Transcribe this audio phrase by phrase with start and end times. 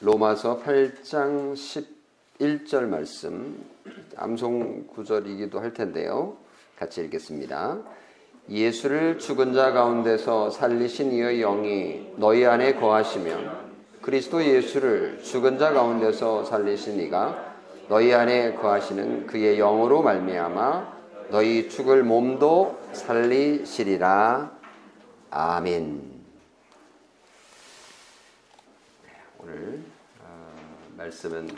[0.00, 1.54] 로마서 8장
[2.38, 3.64] 11절 말씀
[4.16, 6.36] 암송 구절이기도 할 텐데요.
[6.78, 7.78] 같이 읽겠습니다.
[8.48, 13.68] 예수를 죽은 자 가운데서 살리신 이의 영이 너희 안에 거하시며
[14.00, 17.56] 그리스도 예수를 죽은 자 가운데서 살리신 이가
[17.88, 20.98] 너희 안에 거하시는 그의 영으로 말미암아
[21.30, 24.52] 너희 죽을 몸도 살리시리라.
[25.30, 26.18] 아멘.
[29.40, 29.82] 오늘
[30.20, 30.54] 어,
[31.12, 31.48] 말씀은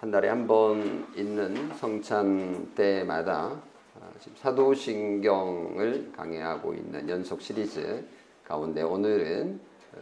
[0.00, 3.46] 한 달에 한 번 있는 성찬 때마다
[3.94, 8.06] 어, 지금 사도신경을 강해하고 있는 연속 시리즈
[8.44, 9.60] 가운데 오늘은
[9.94, 9.98] 어,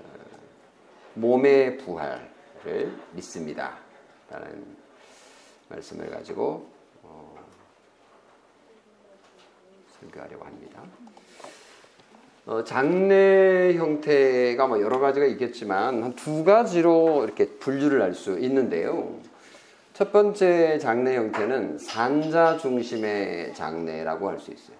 [1.14, 3.78] 몸의 부활을 믿습니다.
[4.28, 4.76] 라는
[5.68, 6.68] 말씀을 가지고
[7.02, 7.34] 어,
[10.00, 10.82] 설교하려고 합니다.
[12.44, 19.14] 어, 장례 형태가 뭐 여러 가지가 있겠지만 한 두 가지로 이렇게 분류를 할 수 있는데요.
[19.92, 24.76] 첫 번째 장례 형태는 산자 중심의 장례라고 할 수 있어요.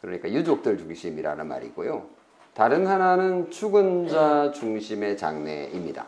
[0.00, 2.06] 그러니까 유족들 중심이라는 말이고요.
[2.54, 6.06] 다른 하나는 죽은 자 중심의 장례입니다.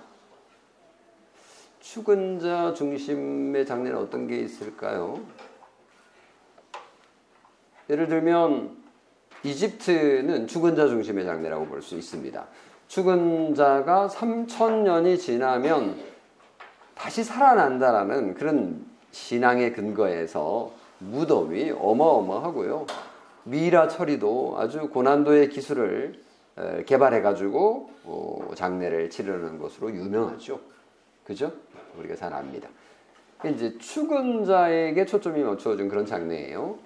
[1.81, 5.20] 죽은 자 중심의 장례는 어떤 게 있을까요?
[7.88, 8.77] 예를 들면
[9.42, 12.46] 이집트는 죽은 자 중심의 장례라고 볼 수 있습니다.
[12.88, 15.97] 죽은 자가 3천년이 지나면
[16.94, 22.86] 다시 살아난다라는 그런 신앙의 근거에서 무덤이 어마어마하고요.
[23.44, 26.20] 미라 처리도 아주 고난도의 기술을
[26.84, 30.60] 개발해 가지고 어, 장례를 치르는 것으로 유명하죠.
[31.25, 31.52] 그죠?
[31.98, 32.69] 우리가 잘 압니다.
[33.47, 36.77] 이제 죽은 자에게 초점이 맞춰진 그런 장례예요.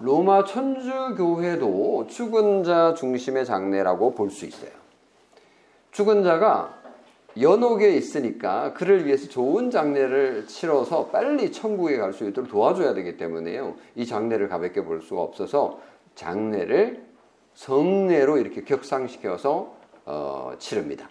[0.00, 4.70] 로마 천주교회도 죽은 자 중심의 장례라고 볼 수 있어요.
[5.90, 6.78] 죽은 자가
[7.40, 13.74] 연옥에 있으니까 그를 위해서 좋은 장례를 치러서 빨리 천국에 갈 수 있도록 도와줘야 되기 때문에요.
[13.96, 15.80] 이 장례를 가볍게 볼 수가 없어서
[16.14, 17.04] 장례를
[17.54, 21.08] 성례로 이렇게 격상시켜서 어, 치릅니다.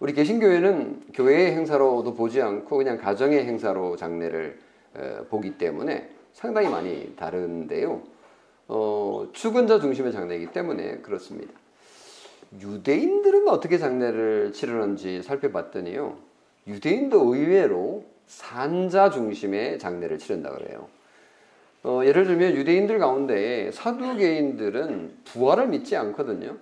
[0.00, 4.58] 우리 개신교회는 교회의 행사로도 보지 않고 그냥 가정의 행사로 장례를
[4.94, 8.00] 어, 보기 때문에 상당히 많이 다른데요.
[8.68, 11.52] 어, 죽은 자 중심의 장례이기 때문에 그렇습니다.
[12.60, 16.16] 유대인들은 어떻게 장례를 치르는지 살펴봤더니요.
[16.68, 20.86] 유대인도 의외로 산자 중심의 장례를 치른다 그래요.
[21.82, 26.56] 어, 예를 들면 유대인들 가운데 사두개인들은 부활을 믿지 않거든요.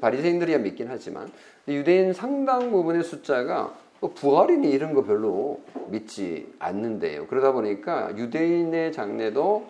[0.00, 1.30] 바리새인들이야 믿긴 하지만
[1.68, 7.26] 유대인 상당 부분의 숫자가 뭐 부활이니 이런 거 별로 믿지 않는데요.
[7.26, 9.66] 그러다 보니까 유대인의 장례도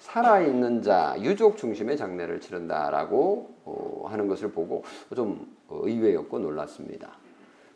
[0.00, 4.84] 살아있는 자, 유족 중심의 장례를 치른다라고 어, 하는 것을 보고
[5.14, 7.10] 좀 의외였고 놀랐습니다.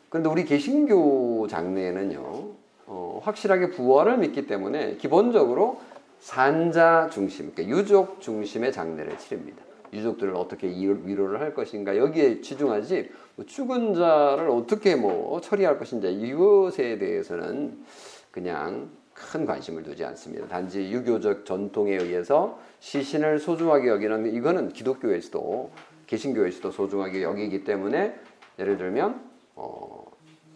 [0.09, 2.47] 그런데 우리 개신교 장례는요,
[2.85, 5.79] 어, 확실하게 부활을 믿기 때문에 기본적으로
[6.19, 9.63] 산자 중심, 그러니까 유족 중심의 장례를 치릅니다.
[9.93, 16.97] 유족들을 어떻게 위로를 할 것인가 여기에 치중하지 뭐 죽은 자를 어떻게 뭐 처리할 것인지 이것에
[16.97, 17.83] 대해서는
[18.31, 20.47] 그냥 큰 관심을 두지 않습니다.
[20.47, 25.71] 단지 유교적 전통에 의해서 시신을 소중하게 여기는 이거는 기독교에서도
[26.07, 28.19] 개신교에서도 소중하게 여기기 때문에
[28.59, 29.21] 예를 들면
[29.55, 30.05] 어,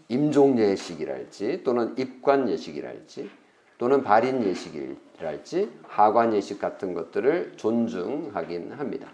[0.10, 3.30] 임종 예식이랄지 또는 입관 예식이랄지
[3.78, 9.08] 또는 발인 예식이랄지 하관 예식 같은 것들을 존중하긴 합니다.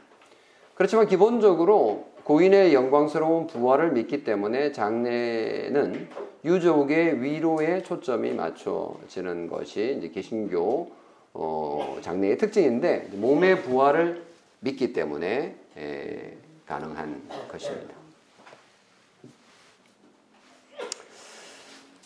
[0.75, 6.07] 그렇지만 기본적으로 고인의 영광스러운 부활을 믿기 때문에 장례는
[6.45, 10.91] 유족의 위로에 초점이 맞춰지는 것이 이제 개신교
[11.33, 14.23] 어, 장례의 특징인데 몸의 부활을
[14.59, 17.93] 믿기 때문에 에, 가능한 것입니다.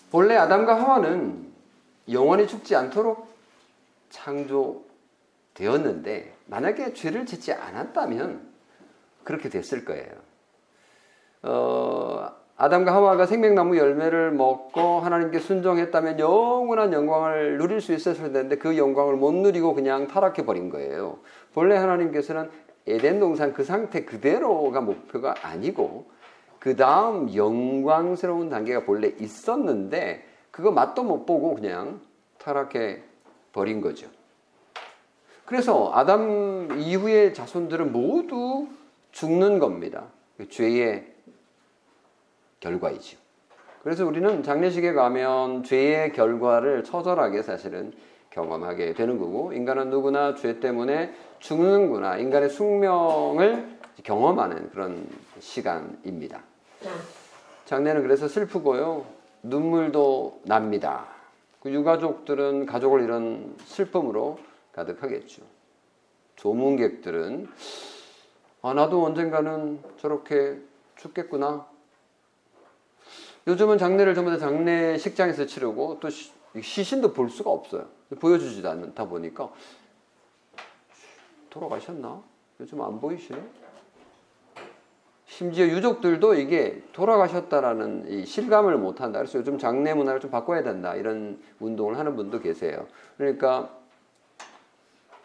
[0.10, 1.48] 본래 아담과 하와는
[2.10, 3.28] 영원히 죽지 않도록
[4.10, 8.57] 창조되었는데 만약에 죄를 짓지 않았다면
[9.28, 10.08] 그렇게 됐을 거예요.
[11.44, 18.78] 어, 아담과 하와가 생명나무 열매를 먹고 하나님께 순종했다면 영원한 영광을 누릴 수 있었을 텐데 그
[18.78, 21.18] 영광을 못 누리고 그냥 타락해 버린 거예요.
[21.54, 22.50] 본래 하나님께서는
[22.88, 26.10] 에덴 동산 그 상태 그대로가 목표가 아니고
[26.58, 32.00] 그 다음 영광스러운 단계가 본래 있었는데 그거 맛도 못 보고 그냥
[32.38, 33.02] 타락해
[33.52, 34.08] 버린 거죠.
[35.44, 38.68] 그래서 아담 이후의 자손들은 모두
[39.12, 40.06] 죽는 겁니다.
[40.38, 41.06] 그 죄의
[42.60, 43.18] 결과이죠.
[43.84, 47.94] 그래서 우리는 장례식에 가면 죄의 결과를 처절하게 사실은
[48.32, 55.08] 경험하게 되는 거고 인간은 누구나 죄 때문에 죽는구나 인간의 숙명을 경험하는 그런
[55.40, 56.42] 시간입니다.
[57.66, 59.06] 장례는 그래서 슬프고요.
[59.44, 61.08] 눈물도 납니다.
[61.62, 64.40] 그 유가족들은 가족을 잃은 슬픔으로
[64.74, 65.42] 가득하겠죠.
[66.36, 67.48] 조문객들은
[68.62, 70.60] 아, 나도 언젠가는 저렇게
[70.96, 71.68] 죽겠구나.
[73.48, 76.10] 요즘은 장례를 전부 다 장례식장에서 치르고 또
[76.60, 77.88] 시신도 볼 수가 없어요.
[78.20, 79.50] 보여주지도 않다 보니까
[81.50, 82.22] 돌아가셨나?
[82.60, 83.42] 요즘 안 보이시네?
[85.26, 89.20] 심지어 유족들도 이게 돌아가셨다라는 이 실감을 못 한다.
[89.20, 90.96] 그래서 요즘 장례 문화를 좀 바꿔야 된다.
[90.96, 92.88] 이런 운동을 하는 분도 계세요.
[93.18, 93.70] 그러니까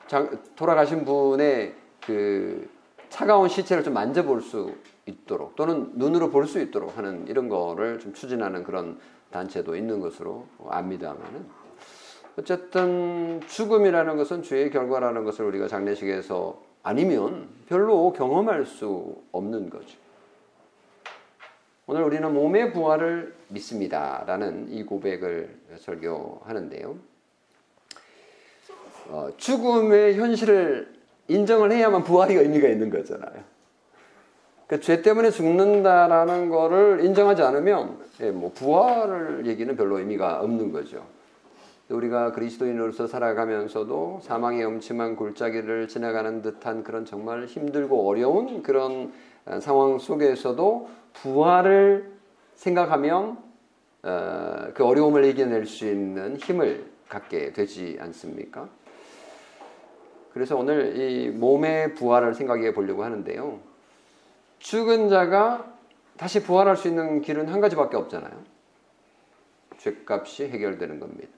[0.09, 1.75] 장, 돌아가신 분의
[2.05, 2.69] 그
[3.13, 4.75] 차가운 시체를 좀 만져볼 수
[5.05, 8.99] 있도록 또는 눈으로 볼 수 있도록 하는 이런 거를 좀 추진하는 그런
[9.31, 11.47] 단체도 있는 것으로 압니다만은
[12.39, 19.99] 어쨌든 죽음이라는 것은 죄의 결과라는 것을 우리가 장례식에서 아니면 별로 경험할 수 없는 거죠.
[21.87, 24.25] 오늘 우리는 몸의 부활을 믿습니다.
[24.27, 26.97] 라는 이 고백을 설교하는데요.
[29.09, 33.53] 어, 죽음의 현실을 인정을 해야만 부활이 의미가 있는 거잖아요.
[34.67, 41.05] 그러니까 죄 때문에 죽는다라는 거를 인정하지 않으면 예, 뭐 부활을 얘기는 별로 의미가 없는 거죠.
[41.89, 49.13] 우리가 그리스도인으로서 살아가면서도 사망의 엄침한 골짜기를 지나가는 듯한 그런 정말 힘들고 어려운 그런
[49.45, 52.11] 어, 상황 속에서도 부활을
[52.55, 53.37] 생각하면
[54.05, 58.69] 어, 그 어려움을 이겨낼 수 있는 힘을 갖게 되지 않습니까?
[60.33, 63.61] 그래서 오늘 이 몸의 부활을 생각해 보려고 하는데요.
[64.59, 65.73] 죽은 자가
[66.17, 68.33] 다시 부활할 수 있는 길은 한 가지밖에 없잖아요.
[69.79, 71.29] 죄값이 해결되는 겁니다.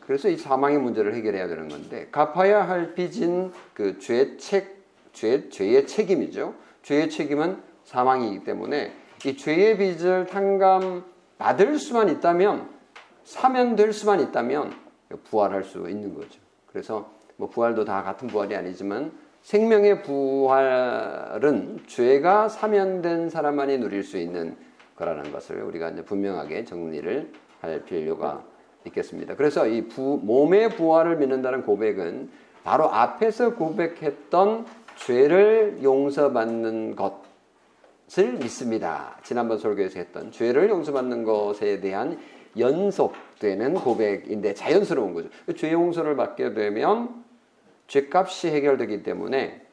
[0.00, 6.54] 그래서 이 사망의 문제를 해결해야 되는 건데 갚아야 할 빚인 그 죄책 죄 죄의 책임이죠.
[6.82, 8.92] 죄의 책임은 사망이기 때문에
[9.24, 11.04] 이 죄의 빚을 탕감
[11.38, 12.68] 받을 수만 있다면
[13.24, 14.74] 사면될 수만 있다면
[15.24, 16.40] 부활할 수 있는 거죠.
[16.66, 24.56] 그래서 뭐 부활도 다 같은 부활이 아니지만 생명의 부활은 죄가 사면된 사람만이 누릴 수 있는
[24.96, 28.44] 거라는 것을 우리가 이제 분명하게 정리를 할 필요가
[28.86, 29.34] 있겠습니다.
[29.36, 32.30] 그래서 이 부, 몸의 부활을 믿는다는 고백은
[32.62, 34.66] 바로 앞에서 고백했던
[34.96, 39.18] 죄를 용서받는 것을 믿습니다.
[39.22, 42.18] 지난번 설교에서 했던 죄를 용서받는 것에 대한
[42.58, 45.28] 연속되는 고백인데 자연스러운 거죠.
[45.56, 47.23] 죄 용서를 받게 되면
[47.94, 49.64] 죄값이 해결되기 때문에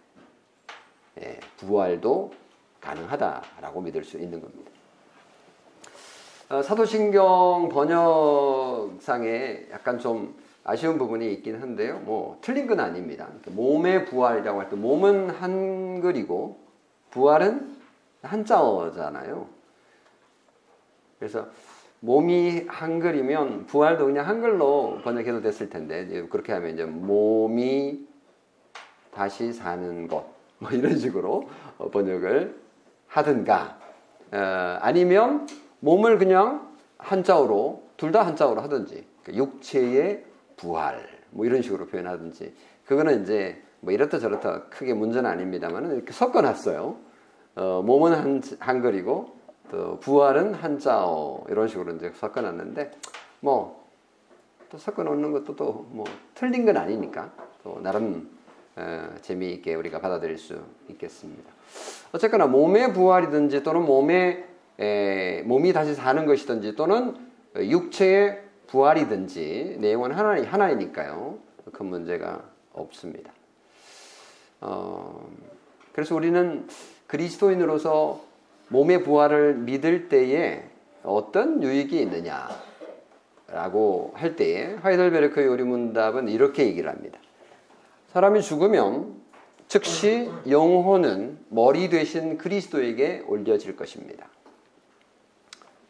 [1.21, 2.31] 예, 부활도
[2.79, 4.69] 가능하다라고 믿을 수 있는 겁니다.
[6.49, 11.97] 어, 사도신경 번역상에 약간 좀 아쉬운 부분이 있긴 한데요.
[12.01, 13.27] 뭐 틀린 건 아닙니다.
[13.47, 16.59] 몸의 부활이라고 할 때 몸은 한글이고
[17.09, 17.75] 부활은
[18.21, 19.47] 한자어잖아요.
[21.17, 21.47] 그래서
[22.01, 28.10] 몸이 한글이면 부활도 그냥 한글로 번역해도 됐을 텐데 그렇게 하면 이제 몸이
[29.13, 30.25] 다시 사는 것.
[30.59, 32.55] 뭐 이런 식으로 어, 번역을
[33.07, 33.77] 하든가.
[34.31, 34.37] 어,
[34.81, 35.47] 아니면
[35.79, 39.05] 몸을 그냥 한자어로 둘 다 한자어로 하든지.
[39.23, 40.25] 그러니까 육체의
[40.57, 41.07] 부활.
[41.31, 42.53] 뭐 이런 식으로 표현하든지.
[42.85, 46.95] 그거는 이제 뭐 이렇다 저렇다 크게 문제는 아닙니다만 이렇게 섞어놨어요.
[47.55, 49.41] 어, 몸은 한, 한글이고
[49.71, 51.45] 또 부활은 한자어.
[51.49, 52.91] 이런 식으로 이제 섞어놨는데
[53.41, 53.81] 뭐
[54.71, 57.29] 또 섞어놓는 것도 또 뭐 틀린 건 아니니까
[57.63, 58.40] 또 나름 어,
[59.21, 61.51] 재미있게 우리가 받아들일 수 있겠습니다.
[62.11, 64.45] 어쨌거나 몸의 부활이든지 또는 몸의
[64.79, 67.15] 에, 몸이 다시 사는 것이든지 또는
[67.55, 71.37] 육체의 부활이든지 내용은 하나, 하나이니까요.
[71.71, 73.31] 큰 문제가 없습니다.
[74.61, 75.29] 어,
[75.93, 76.67] 그래서 우리는
[77.07, 78.23] 그리스도인으로서
[78.69, 80.63] 몸의 부활을 믿을 때에
[81.03, 81.99] 어떤 유익이
[83.47, 87.19] 있느냐라고 할 때에 하이델베르크 요리문답은 이렇게 얘기를 합니다.
[88.11, 89.21] 사람이 죽으면
[89.69, 94.27] 즉시 영혼은 머리 되신 그리스도에게 올려질 것입니다.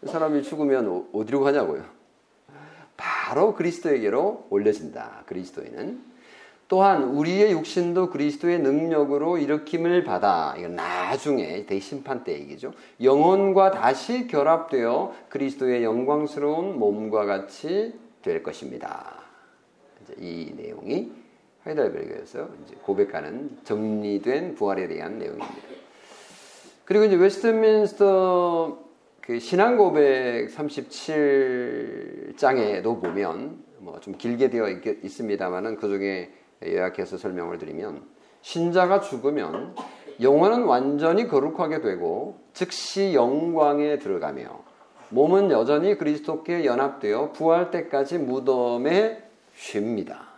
[0.05, 1.83] 사람이 죽으면 어디로 가냐고요?
[2.95, 5.23] 바로 그리스도에게로 올려진다.
[5.25, 6.11] 그리스도인은
[6.67, 12.71] 또한 우리의 육신도 그리스도의 능력으로 일으킴을 받아 이건 나중에 대심판 때 얘기죠.
[13.01, 19.15] 영혼과 다시 결합되어 그리스도의 영광스러운 몸과 같이 될 것입니다.
[20.19, 21.20] 이 내용이
[21.63, 25.53] 하이델베르그에서 이제 고백하는 정리된 부활에 대한 내용입니다.
[26.85, 28.79] 그리고 이제 웨스트민스터
[29.21, 36.31] 그 신앙 고백 37장에도 보면 뭐 좀 길게 되어 있, 습니다만은 그 중에
[36.65, 38.03] 요약해서 설명을 드리면
[38.41, 39.75] 신자가 죽으면
[40.21, 44.63] 영혼은 완전히 거룩하게 되고 즉시 영광에 들어가며
[45.09, 49.23] 몸은 여전히 그리스도께 연합되어 부활 때까지 무덤에
[49.55, 50.30] 쉽니다.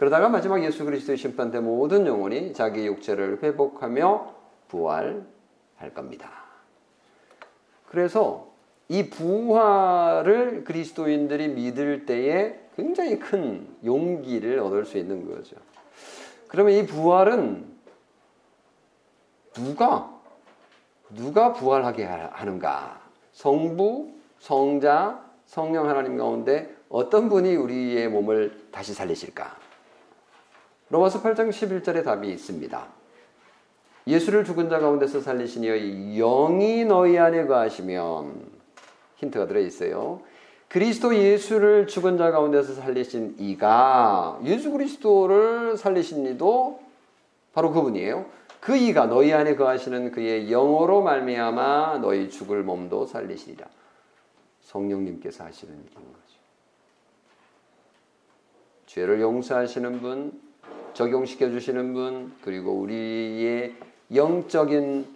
[0.00, 4.34] 그러다가 마지막 예수 그리스도의 심판 때 모든 영혼이 자기 육체를 회복하며
[4.68, 6.30] 부활할 겁니다.
[7.86, 8.48] 그래서
[8.88, 15.56] 이 부활을 그리스도인들이 믿을 때에 굉장히 큰 용기를 얻을 수 있는 거죠.
[16.48, 17.66] 그러면 이 부활은
[19.52, 20.18] 누가
[21.10, 23.02] 누가 부활하게 하는가?
[23.34, 29.68] 성부, 성자, 성령 하나님 가운데 어떤 분이 우리의 몸을 다시 살리실까?
[30.90, 32.86] 로마서 8장 11절에 답이 있습니다.
[34.06, 38.50] 예수를 죽은 자 가운데서 이의 영이 너희 안에 거하시면
[39.16, 40.20] 힌트가 들어 있어요.
[40.68, 46.80] 그리스도 예수를 죽은 자 가운데서 살리신 이가 예수 그리스도를 살리신 이도
[47.52, 48.26] 바로 그분이에요.
[48.60, 53.66] 그 이가 너희 안에 거하시는 그의 영어로 말미암아 너희 죽을 몸도 살리시리라.
[54.62, 56.40] 성령님께서 하시는 일인 거죠.
[58.86, 60.49] 죄를 용서하시는 분,
[60.94, 63.74] 적용시켜 주시는 분, 그리고 우리의
[64.14, 65.06] 영적인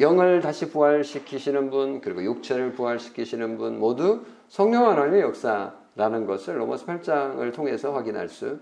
[0.00, 7.54] 영을 다시 부활시키시는 분, 그리고 육체를 부활시키시는 분 모두 성령 하나님의 역사라는 것을 로마서 8장을
[7.54, 8.58] 통해서 확인할 수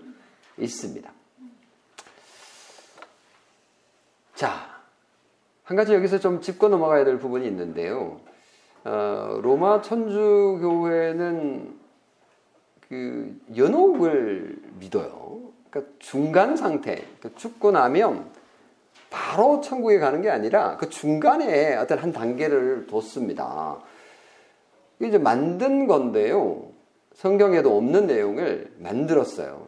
[0.57, 1.11] 있습니다.
[4.35, 4.81] 자,
[5.63, 8.19] 한 가지 여기서 좀 짚고 넘어가야 될 부분이 있는데요.
[8.83, 11.79] 어, 로마 천주교회는
[12.89, 15.40] 그 연옥을 믿어요.
[15.71, 18.29] 그러니까 중간 상태, 그 죽고 나면
[19.09, 23.79] 바로 천국에 가는 게 아니라 그 중간에 어떤 한 단계를 뒀습니다.
[25.01, 26.67] 이제 만든 건데요.
[27.13, 29.67] 성경에도 없는 내용을 만들었어요.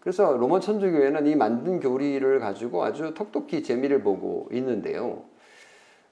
[0.00, 5.24] 그래서 로마 천주교회는 이 만든 교리를 가지고 아주 톡톡히 재미를 보고 있는데요.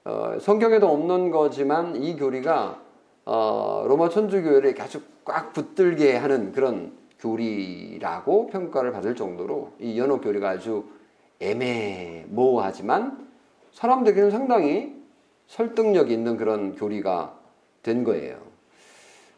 [0.03, 2.81] 어, 성경에도 없는 거지만 이 교리가
[3.25, 6.91] 어, 로마 천주교회를 아주 꽉 붙들게 하는 그런
[7.25, 10.85] 교리라고 평가를 받을 정도로 이 연옥 교리가 아주
[11.39, 13.27] 애매모호하지만
[13.73, 14.95] 사람들에게는 상당히
[15.47, 17.37] 설득력 있는 그런 교리가
[17.83, 18.37] 된 거예요.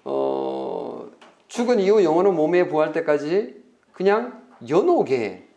[0.04, 1.10] 어,
[1.48, 3.64] 죽은 이후 영혼은 몸에 부활 때까지
[3.94, 5.48] 그냥 연옥에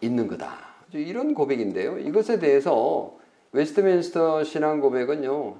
[0.00, 0.58] 있는 거다.
[0.92, 1.98] 이런 고백인데요.
[1.98, 3.16] 이것에 대해서
[3.52, 5.56] 웨스트민스터 신앙 고백은요.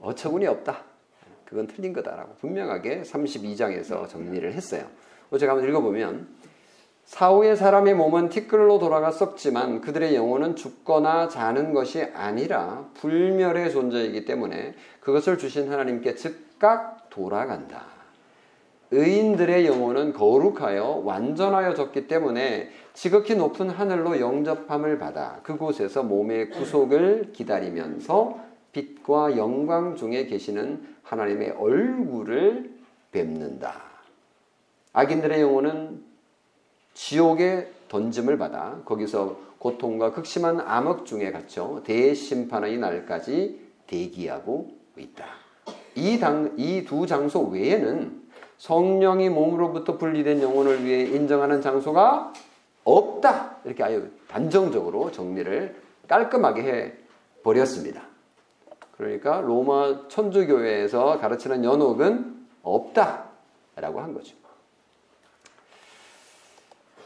[0.00, 0.91] 어처구니 없다.
[1.52, 4.86] 그건 틀린 거다라고 분명하게 32장에서 정리를 했어요.
[5.38, 6.28] 제가 한번 읽어보면
[7.04, 14.74] 사후의 사람의 몸은 티끌로 돌아가 썩지만 그들의 영혼은 죽거나 자는 것이 아니라 불멸의 존재이기 때문에
[15.00, 17.84] 그것을 주신 하나님께 즉각 돌아간다.
[18.90, 29.36] 의인들의 영혼은 거룩하여 완전하여졌기 때문에 지극히 높은 하늘로 영접함을 받아 그곳에서 몸의 구속을 기다리면서 빛과
[29.36, 32.70] 영광 중에 계시는 하나님의 얼굴을
[33.10, 33.82] 뵙는다.
[34.92, 36.02] 악인들의 영혼은
[36.94, 45.24] 지옥에 던짐을 받아 거기서 고통과 극심한 암흑 중에 갇혀 대심판의 날까지 대기하고 있다.
[45.94, 48.22] 이 두 장소 외에는
[48.58, 52.32] 성령이 몸으로부터 분리된 영혼을 위해 인정하는 장소가
[52.84, 53.56] 없다.
[53.64, 55.76] 이렇게 아주 단정적으로 정리를
[56.08, 56.92] 깔끔하게 해
[57.42, 58.11] 버렸습니다.
[59.02, 64.36] 그러니까 로마 천주교회에서 가르치는 연옥은 없다라고 한 거죠.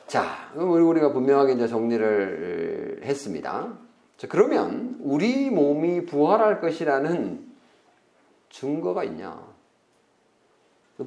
[0.07, 3.73] 자, 우리가 분명하게 이제 정리를 했습니다.
[4.19, 7.51] 자, 그러면 우리 몸이 부활할 것이라는
[8.51, 9.43] 증거가 있냐?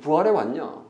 [0.02, 0.86] 부활해 왔냐?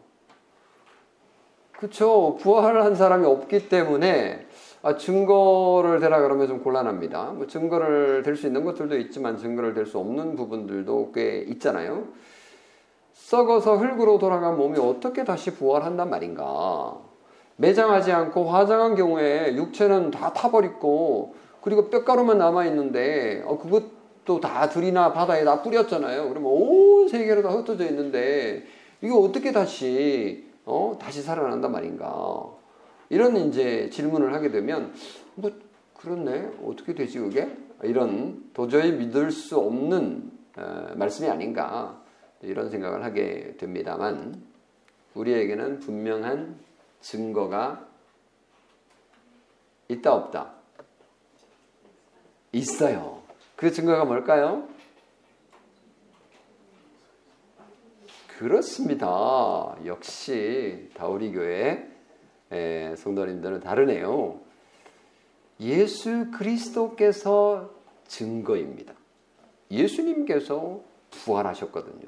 [1.74, 2.38] 그쵸.
[2.40, 4.48] 부활한 사람이 없기 때문에
[4.82, 7.34] 아, 증거를 대라 그러면 좀 곤란합니다.
[7.36, 12.08] 뭐 증거를 댈 수 있는 것들도 있지만 증거를 댈 수 없는 부분들도 꽤 있잖아요.
[13.14, 16.98] 썩어서 흙으로 돌아간 몸이 어떻게 다시 부활한단 말인가?
[17.58, 25.12] 매장하지 않고 화장한 경우에 육체는 다 타버리고 그리고 뼈가루만 남아 있는데 어, 그것도 다 들이나
[25.12, 26.30] 바다에 다 뿌렸잖아요.
[26.30, 28.64] 그러면 온 세계로 다 흩어져 있는데
[29.02, 32.59] 이거 어떻게 다시 어 다시 살아난단 말인가?
[33.10, 34.94] 이런 이제 질문을 하게 되면
[35.36, 35.52] 뭐
[35.96, 42.04] 그렇네 어떻게 되지 그게 이런 도저히 믿을 수 없는 어, 말씀이 아닌가
[42.42, 44.42] 이런 생각을 하게 됩니다만
[45.14, 46.60] 우리에게는 분명한
[47.02, 47.88] 증거가
[49.88, 50.54] 있다 없다
[52.52, 53.22] 있어요.
[53.56, 54.68] 그 증거가 뭘까요?
[58.38, 59.76] 그렇습니다.
[59.86, 61.99] 역시 다우리 교회
[62.98, 64.40] 성도님들은 다르네요.
[65.60, 67.70] 예수 그리스도께서
[68.08, 68.94] 증거입니다.
[69.70, 72.08] 예수님께서 부활하셨거든요.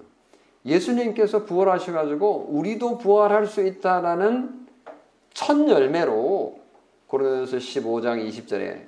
[0.65, 4.67] 예수님께서 부활하셔가지고 우리도 부활할 수 있다라는
[5.33, 6.59] 첫 열매로
[7.07, 8.85] 고린도서 15장 20절에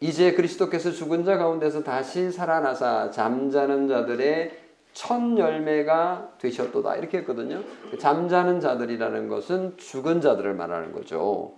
[0.00, 4.65] 이제 그리스도께서 죽은 자 가운데서 다시 살아나사 잠자는 자들의
[4.96, 7.62] 첫 열매가 되셨도다 이렇게 했거든요.
[7.98, 11.52] 잠자는 자들이라는 것은 죽은 자들을 말하는 거죠.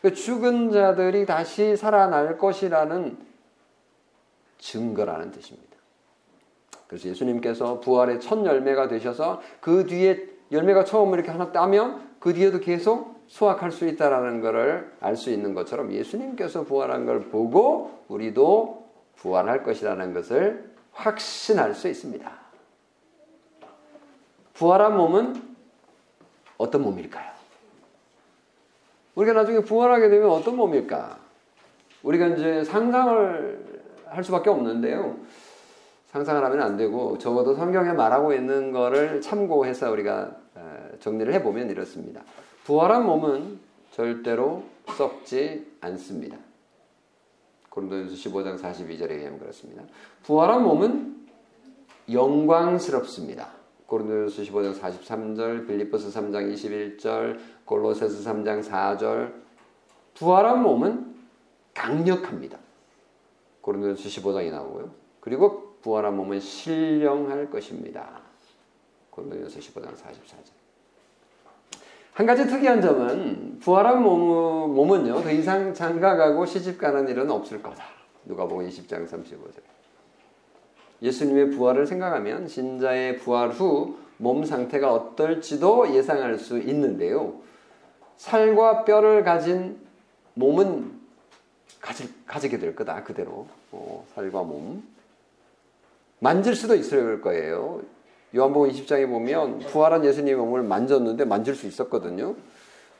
[0.00, 3.18] 그 죽은 자들이 다시 살아날 것이라는
[4.56, 5.76] 증거라는 뜻입니다.
[6.86, 12.60] 그래서 예수님께서 부활의 첫 열매가 되셔서 그 뒤에 열매가 처음 이렇게 하나 따면 그 뒤에도
[12.60, 19.64] 계속 수확할 수 있다라는 것을 알 수 있는 것처럼 예수님께서 부활한 걸 보고 우리도 부활할
[19.64, 22.39] 것이라는 것을 확신할 수 있습니다.
[24.60, 25.42] 부활한 몸은
[26.58, 27.30] 어떤 몸일까요?
[29.14, 31.18] 우리가 나중에 부활하게 되면 어떤 몸일까?
[32.02, 35.16] 우리가 이제 상상을 할 수밖에 없는데요.
[36.08, 40.36] 상상을 하면 안 되고 적어도 성경에 말하고 있는 것을 참고해서 우리가
[41.00, 42.20] 정리를 해보면 이렇습니다.
[42.64, 43.60] 부활한 몸은
[43.92, 44.64] 절대로
[44.94, 46.36] 썩지 않습니다.
[47.70, 49.84] 고린도전서 15장 42절에 의하면 그렇습니다.
[50.24, 51.28] 부활한 몸은
[52.12, 53.59] 영광스럽습니다.
[53.90, 59.32] 고린도전서 15장 43절, 빌립보서 3장 21절, 골로새서 3장 4절.
[60.14, 61.12] 부활한 몸은
[61.74, 62.56] 강력합니다.
[63.62, 64.92] 고린도전서 15장이 나오고요.
[65.18, 68.20] 그리고 부활한 몸은 신령할 것입니다.
[69.10, 70.52] 고린도전서 15장 44절.
[72.12, 77.82] 한 가지 특이한 점은 부활한 몸, 몸은요 더 이상 장가가고 시집가는 일은 없을 거다.
[78.24, 79.79] 누가복음 20장 35절.
[81.02, 87.32] 예수님의 부활을 생각하면 신자의 부활 후 몸 상태가 어떨지도 예상할 수 있는데요.
[88.18, 89.78] 살과 뼈를 가진
[90.34, 90.92] 몸은
[91.80, 94.82] 가지, 가지게 될 거다 그대로 어, 살과 몸
[96.18, 97.80] 만질 수도 있을 거예요.
[98.36, 102.34] 요한복음 20장에 보면 부활한 예수님의 몸을 만졌는데 만질 수 있었거든요.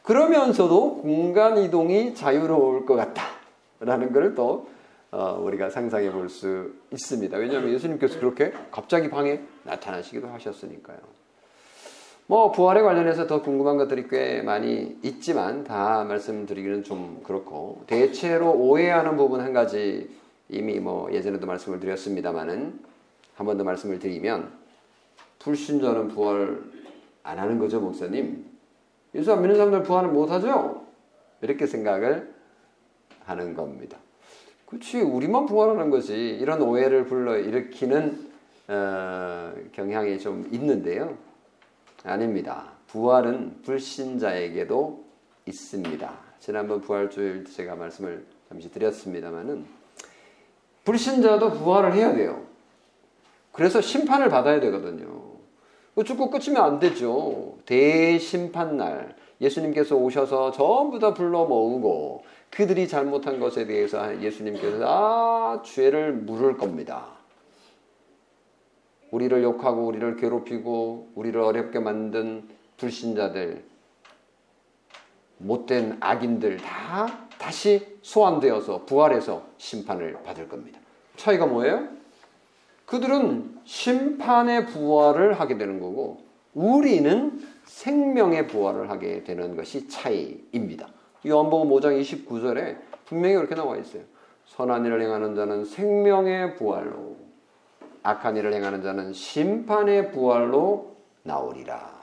[0.02, 3.24] 그러면서도 공간 이동이 자유로울 것 같다
[3.78, 4.68] 라는 것을 또
[5.12, 7.36] 어, 우리가 상상해 볼 수 있습니다.
[7.36, 10.98] 왜냐하면 예수님께서 그렇게 갑자기 방에 나타나시기도 하셨으니까요.
[12.26, 19.16] 뭐 부활에 관련해서 더 궁금한 것들이 꽤 많이 있지만 다 말씀드리기는 좀 그렇고 대체로 오해하는
[19.16, 20.08] 부분 한 가지
[20.48, 22.78] 이미 뭐 예전에도 말씀을 드렸습니다만은
[23.34, 24.52] 한 번 더 말씀을 드리면
[25.40, 26.62] 불신자는 부활
[27.24, 28.44] 안 하는 거죠, 목사님?
[29.14, 30.86] 예수 안 믿는 사람들 부활을 못 하죠?
[31.40, 32.32] 이렇게 생각을
[33.24, 33.98] 하는 겁니다.
[34.70, 36.14] 그렇지, 우리만 부활하는 거지.
[36.14, 38.30] 이런 오해를 불러 일으키는
[38.68, 41.18] 어, 경향이 좀 있는데요.
[42.04, 42.68] 아닙니다.
[42.86, 45.04] 부활은 불신자에게도
[45.46, 46.12] 있습니다.
[46.38, 49.66] 지난번 부활주일 제가 말씀을 잠시 드렸습니다만은
[50.84, 52.44] 불신자도 부활을 해야 돼요.
[53.50, 55.30] 그래서 심판을 받아야 되거든요.
[56.04, 57.58] 죽고 끝이면 안 되죠.
[57.66, 66.56] 대심판날 예수님께서 오셔서 전부 다 불러 모으고 그들이 잘못한 것에 대해서 예수님께서 다 죄를 물을
[66.56, 67.06] 겁니다.
[69.10, 73.64] 우리를 욕하고 우리를 괴롭히고 우리를 어렵게 만든 불신자들
[75.38, 80.78] 못된 악인들 다 다시 소환되어서 부활해서 심판을 받을 겁니다.
[81.16, 81.88] 차이가 뭐예요?
[82.86, 90.88] 그들은 심판의 부활을 하게 되는 거고 우리는 생명의 부활을 하게 되는 것이 차이입니다.
[91.26, 94.02] 요한복음 5장 29절에 분명히 그렇게 나와 있어요.
[94.46, 97.16] 선한 일을 행하는 자는 생명의 부활로
[98.02, 102.00] 악한 일을 행하는 자는 심판의 부활로 나오리라.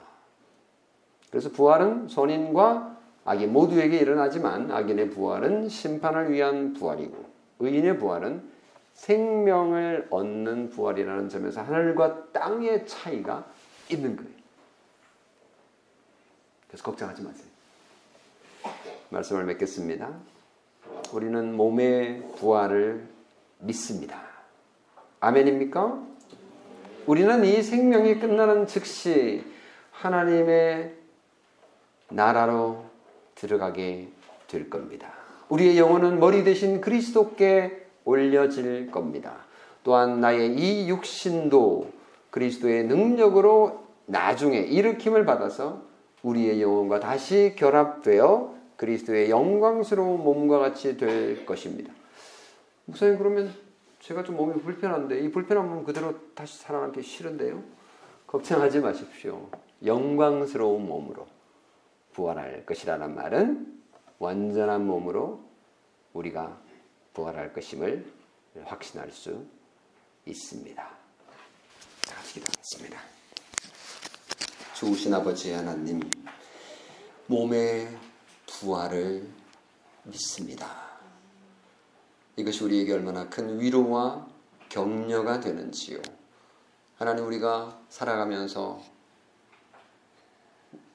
[1.30, 7.24] 그래서 부활은 선인과 악인 모두에게 일어나지만 악인의 부활은 심판을 위한 부활이고
[7.58, 8.42] 의인의 부활은
[8.94, 13.44] 생명을 얻는 부활이라는 점에서 하늘과 땅의 차이가
[13.90, 14.30] 있는 거예요.
[16.68, 17.47] 그래서 걱정하지 마세요.
[19.10, 20.10] 말씀을 맺겠습니다.
[21.12, 23.08] 우리는 몸의 부활을
[23.60, 24.22] 믿습니다.
[25.20, 26.06] 아멘입니까?
[27.06, 29.44] 우리는 이 생명이 끝나는 즉시
[29.92, 30.94] 하나님의
[32.10, 32.84] 나라로
[33.34, 34.08] 들어가게
[34.46, 35.12] 될 겁니다.
[35.48, 39.36] 우리의 영혼은 머리 대신 그리스도께 올려질 겁니다.
[39.82, 41.90] 또한 나의 이 육신도
[42.30, 45.82] 그리스도의 능력으로 나중에 일으킴을 받아서
[46.22, 51.92] 우리의 영혼과 다시 결합되어 그리스도의 영광스러운 몸과 같이 될 것입니다.
[52.84, 53.52] 목사님 그러면
[54.00, 57.62] 제가 좀 몸이 불편한데 이 불편한 몸 그대로 다시 살아남기 싫은데요?
[58.28, 59.50] 걱정하지 마십시오.
[59.84, 61.26] 영광스러운 몸으로
[62.12, 63.80] 부활할 것이라는 말은
[64.20, 65.44] 완전한 몸으로
[66.12, 66.60] 우리가
[67.14, 68.06] 부활할 것임을
[68.64, 69.44] 확신할 수
[70.24, 70.82] 있습니다.
[70.82, 73.00] 다 같이 기도하겠습니다.
[74.74, 76.00] 좋으신 아버지 하나님,
[77.26, 77.88] 몸의
[78.48, 79.28] 부활을
[80.04, 80.88] 믿습니다.
[82.36, 84.26] 이것이 우리에게 얼마나 큰 위로와
[84.68, 86.00] 격려가 되는지요.
[86.96, 88.80] 하나님 우리가 살아가면서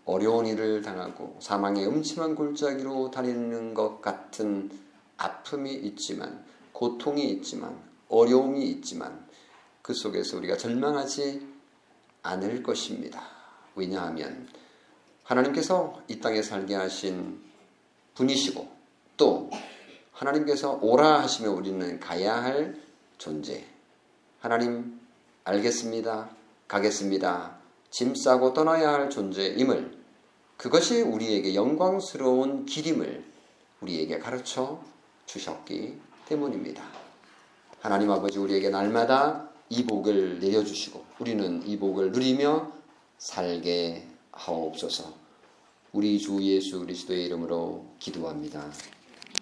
[0.05, 4.69] 어려운 일을 당하고 사망의 음침한 골짜기로 다니는 것 같은
[5.17, 9.25] 아픔이 있지만 고통이 있지만 어려움이 있지만
[9.81, 11.47] 그 속에서 우리가 절망하지
[12.23, 13.21] 않을 것입니다.
[13.75, 14.47] 왜냐하면
[15.23, 17.41] 하나님께서 이 땅에 살게 하신
[18.15, 18.67] 분이시고
[19.17, 19.49] 또
[20.11, 22.75] 하나님께서 오라 하시면 우리는 가야 할
[23.17, 23.65] 존재.
[24.39, 24.99] 하나님
[25.45, 26.29] 알겠습니다.
[26.67, 27.57] 가겠습니다.
[27.89, 29.97] 짐 싸고 떠나야 할 존재임을
[30.57, 33.23] 그것이 우리에게 영광스러운 길임을
[33.81, 34.81] 우리에게 가르쳐
[35.25, 36.83] 주셨기 때문입니다.
[37.81, 42.71] 하나님 아버지 우리에게 날마다 이 복을 내려주시고 우리는 이 복을 누리며
[43.17, 45.13] 살게 하옵소서.
[45.93, 48.71] 우리 주 예수 그리스도의 이름으로 기도합니다.